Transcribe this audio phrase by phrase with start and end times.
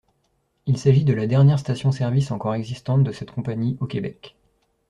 [0.65, 4.35] Il s'agit de la dernière station-service encore existante de cette compagnie au Québec.